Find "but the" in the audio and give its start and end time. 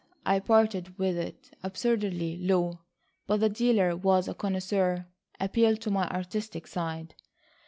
3.27-3.49